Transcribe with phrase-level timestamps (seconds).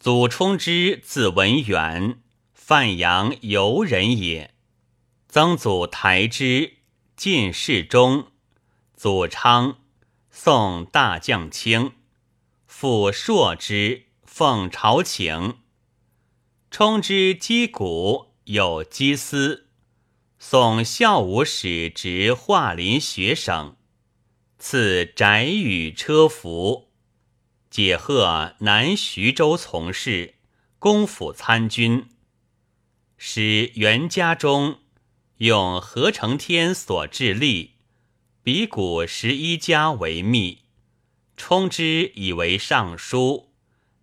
[0.00, 2.22] 祖冲之字文远，
[2.54, 4.54] 范阳游人也。
[5.28, 6.78] 曾祖台之，
[7.16, 8.28] 进士中。
[8.96, 9.76] 祖昌，
[10.30, 11.92] 宋大将卿。
[12.66, 15.58] 父硕之，奉朝请。
[16.70, 19.68] 冲之击鼓，有击丝。
[20.38, 23.76] 宋孝武使执华林学省，
[24.58, 26.89] 赐宅宇车服。
[27.70, 30.34] 解贺南徐州从事，
[30.80, 32.08] 公府参军。
[33.16, 34.80] 使袁家中
[35.36, 37.74] 用何承天所制例，
[38.42, 40.62] 比古十一家为密。
[41.36, 43.52] 冲之以为尚书，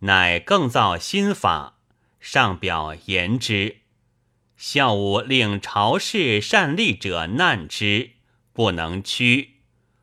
[0.00, 1.78] 乃更造新法，
[2.18, 3.82] 上表言之。
[4.56, 8.10] 孝武令朝事善立者难之，
[8.52, 9.60] 不能屈，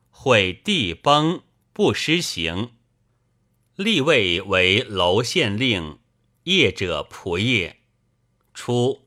[0.08, 1.42] 会地崩，
[1.74, 2.70] 不施行。
[3.80, 6.00] 立位为楼县令，
[6.42, 7.78] 业者仆业。
[8.52, 9.06] 初，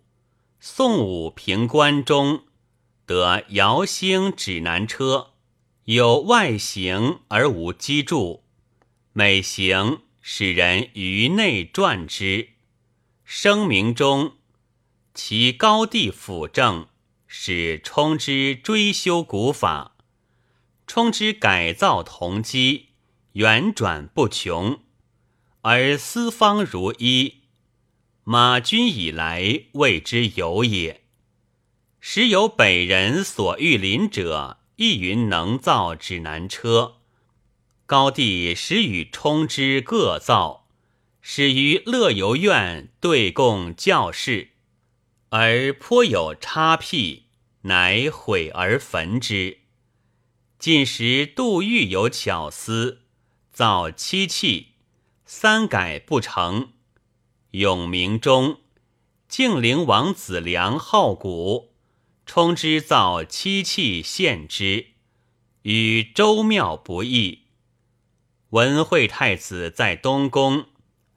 [0.59, 2.45] 宋武平关中
[3.05, 5.33] 得姚兴指南车，
[5.83, 8.41] 有外行而无机杼，
[9.11, 12.49] 每行使人于内转之。
[13.23, 14.37] 声明中，
[15.13, 16.87] 其高地辅政，
[17.27, 19.95] 使冲之追修古法，
[20.87, 22.87] 冲之改造铜机。
[23.34, 24.80] 圆转不穷，
[25.62, 27.42] 而四方如一。
[28.23, 31.02] 马君以来谓之有也。
[32.00, 36.98] 时有北人所欲临者，亦云能造指南车。
[37.88, 40.67] 高帝时与冲之各造，
[41.20, 44.50] 始于乐游院对供教士，
[45.30, 47.23] 而颇有差僻，
[47.61, 49.58] 乃毁而焚之。
[50.59, 53.00] 近时杜预有巧思。
[53.53, 54.69] 造七器，
[55.25, 56.73] 三改不成。
[57.51, 58.61] 永明中，
[59.27, 61.75] 敬陵王子良好古，
[62.25, 64.87] 冲之造七器献之，
[65.61, 67.43] 与周庙不异。
[68.49, 70.65] 文惠太子在东宫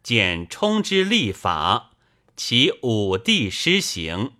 [0.02, 1.92] 见冲之立法，
[2.36, 4.34] 其武帝施行，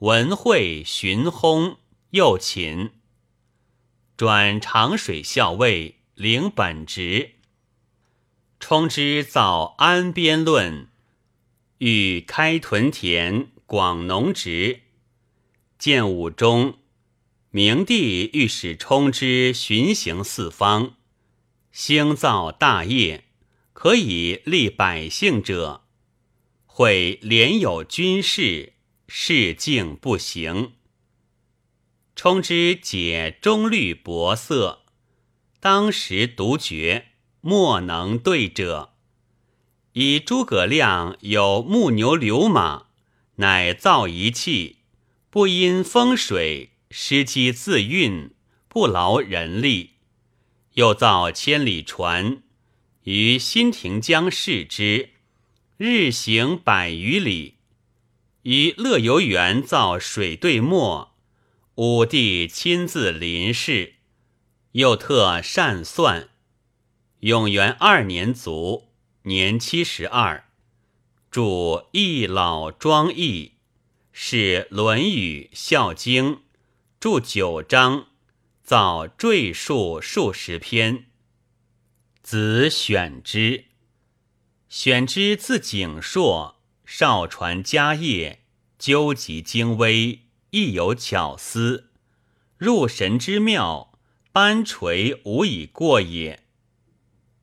[0.00, 1.78] 文惠寻薨，
[2.10, 2.90] 又寝，
[4.14, 6.02] 转长水校尉。
[6.14, 7.32] 领本职，
[8.60, 10.86] 冲之造安边论，
[11.78, 14.82] 欲开屯田，广农职。
[15.76, 16.78] 建武中，
[17.50, 20.94] 明帝欲使冲之巡行四方，
[21.72, 23.24] 兴造大业，
[23.72, 25.82] 可以利百姓者，
[26.64, 28.74] 会连有军事，
[29.08, 30.74] 事竟不行。
[32.14, 34.83] 冲之解中律薄色。
[35.64, 37.06] 当时独绝，
[37.40, 38.92] 莫能对者。
[39.94, 42.88] 以诸葛亮有木牛流马，
[43.36, 44.80] 乃造一器，
[45.30, 48.32] 不因风水，失机自运，
[48.68, 49.92] 不劳人力。
[50.74, 52.42] 又造千里船，
[53.04, 55.12] 于新亭江试之，
[55.78, 57.54] 日行百余里。
[58.42, 61.14] 于乐游原造水对墨，
[61.76, 63.93] 武帝亲自临事。
[64.74, 66.30] 又特善算，
[67.20, 68.88] 永元二年卒，
[69.22, 70.48] 年七十二。
[71.30, 71.42] 著
[71.92, 73.46] 《易老庄易》，
[74.10, 76.34] 是《论语》《孝经》，
[76.98, 78.08] 著九章，
[78.64, 81.06] 造赘述数十篇。
[82.24, 83.66] 子选之，
[84.68, 88.42] 选之字景硕，少传家业，
[88.76, 91.92] 究极精微，亦有巧思，
[92.58, 93.92] 入神之妙。
[94.34, 96.40] 班垂无以过也。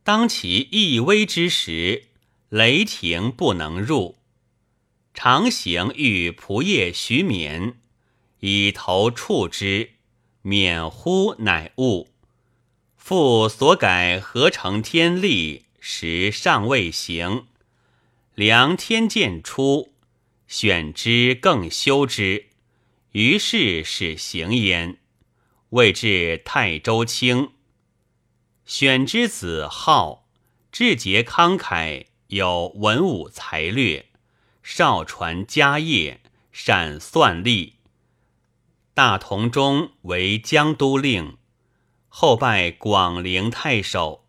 [0.04, 2.08] 当其易危之时，
[2.50, 4.18] 雷霆不能入。
[5.14, 7.76] 常行遇仆业徐勉，
[8.42, 9.92] 以头触之，
[10.42, 12.10] 免乎乃悟。
[12.98, 17.46] 复所改合成天力，时尚未行。
[18.36, 19.94] 量天剑出，
[20.46, 22.48] 选之更修之，
[23.14, 24.98] 于是使行焉。
[25.72, 27.52] 谓至泰州卿，
[28.66, 30.28] 选之子浩，
[30.70, 34.08] 志节慷慨，有文武才略，
[34.62, 36.20] 少传家业，
[36.52, 37.76] 善算历。
[38.94, 41.38] 大同中为江都令，
[42.10, 44.26] 后拜广陵太守。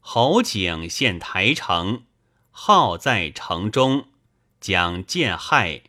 [0.00, 2.02] 侯景献台城，
[2.50, 4.08] 号在城中，
[4.60, 5.82] 将见害，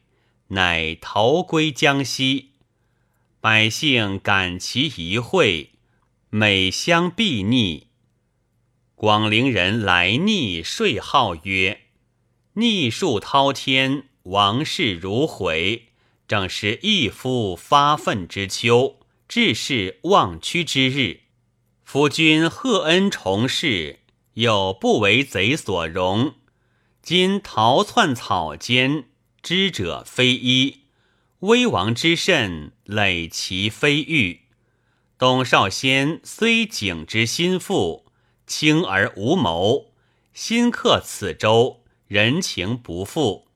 [0.49, 2.52] 乃逃归江西。
[3.43, 5.71] 百姓感其仪惠，
[6.29, 7.87] 每相避逆。
[8.95, 11.81] 广陵人来逆，税号曰
[12.55, 15.89] ：“逆数滔天，王室如悔。
[16.25, 21.23] 正是一夫发愤之秋，志士忘屈之日。
[21.83, 23.99] 夫君贺恩重事，
[24.35, 26.35] 又不为贼所容。
[27.01, 29.09] 今逃窜草间，
[29.41, 30.82] 知者非一。
[31.43, 34.43] 危亡之甚，累其非欲。
[35.17, 38.05] 董少先虽景之心腹，
[38.47, 39.91] 轻而无谋，
[40.33, 43.49] 心克此州，人情不复，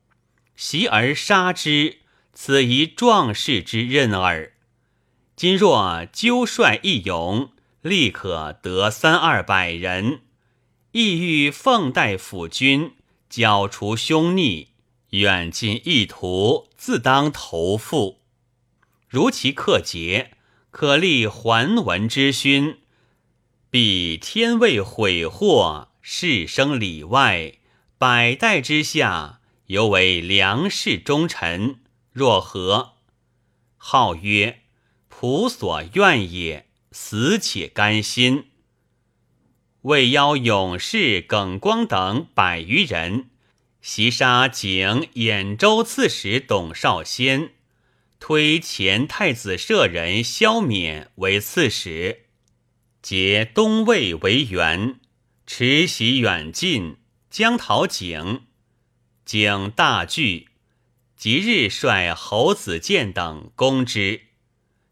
[0.58, 2.00] 袭而杀之，
[2.34, 4.52] 此一壮士之任耳。
[5.38, 7.52] 今若纠率一勇，
[7.82, 10.24] 立可得三二百人，
[10.92, 12.92] 意欲奉代辅君。
[13.30, 14.70] 剿除凶逆，
[15.12, 18.20] 远近意图，自当投付。
[19.08, 20.32] 如其克节，
[20.70, 22.80] 可立桓文之勋，
[23.70, 27.54] 必天未悔祸，世生里外，
[27.98, 31.80] 百代之下，犹为梁氏忠臣。
[32.12, 32.96] 若何？
[33.78, 34.64] 号曰
[35.10, 38.48] 仆所愿也，死且甘心。
[39.84, 43.30] 为邀勇士耿光等百余人，
[43.88, 47.54] 袭杀景兖州刺史董绍先，
[48.20, 52.26] 推前太子舍人萧冕为刺史，
[53.02, 55.00] 结东魏为援，
[55.46, 56.98] 持袭远近，
[57.30, 58.42] 将讨景。
[59.24, 60.50] 景大惧，
[61.16, 64.24] 即日率侯子建等攻之。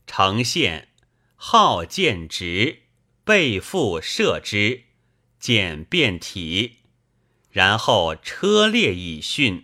[0.07, 0.87] 城县
[1.35, 2.83] 号建直，
[3.25, 4.83] 背负射之。
[5.37, 6.77] 简便体，
[7.55, 9.63] 然后车裂以殉。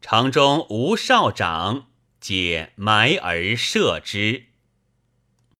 [0.00, 1.86] 城中无少长，
[2.20, 4.46] 皆埋而射之。